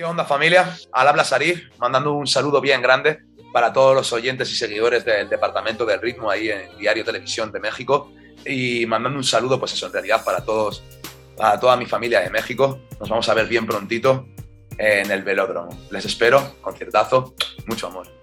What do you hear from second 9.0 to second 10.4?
un saludo, pues eso, en realidad